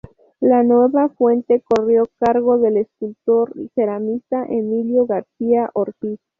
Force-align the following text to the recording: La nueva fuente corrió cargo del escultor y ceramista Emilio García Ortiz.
La 0.39 0.63
nueva 0.63 1.09
fuente 1.09 1.61
corrió 1.61 2.05
cargo 2.19 2.57
del 2.57 2.77
escultor 2.77 3.51
y 3.53 3.69
ceramista 3.75 4.45
Emilio 4.45 5.05
García 5.05 5.69
Ortiz. 5.75 6.19